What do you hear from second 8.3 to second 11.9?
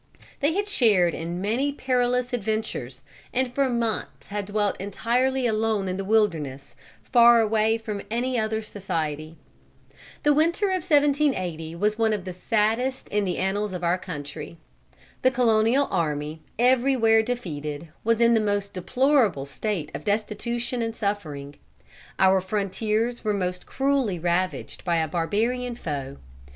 other society. The winter of 1780